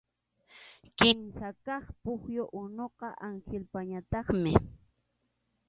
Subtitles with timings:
[0.97, 4.51] Kimsa kaq pukyu unuqa Anhilpañataqmi.